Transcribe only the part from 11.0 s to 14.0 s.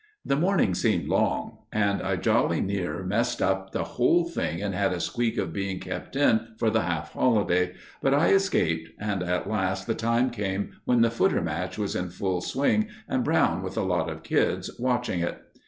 the footer match was in full swing and Brown, with a